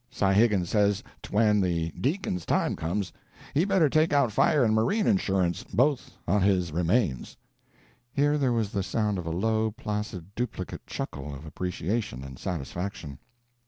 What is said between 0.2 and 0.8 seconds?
Higgins